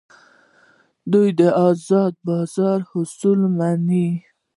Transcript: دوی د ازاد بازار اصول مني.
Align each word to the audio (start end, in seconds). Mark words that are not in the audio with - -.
دوی 1.11 1.29
د 1.39 1.41
ازاد 1.67 2.13
بازار 2.27 2.79
اصول 2.97 3.39
مني. 3.57 4.07